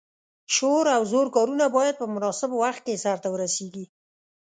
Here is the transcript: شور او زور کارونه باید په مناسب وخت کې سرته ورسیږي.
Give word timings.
شور 0.55 0.85
او 0.95 1.01
زور 1.11 1.27
کارونه 1.35 1.65
باید 1.77 1.95
په 2.01 2.05
مناسب 2.13 2.49
وخت 2.61 2.81
کې 2.85 3.01
سرته 3.05 3.27
ورسیږي. 3.31 3.85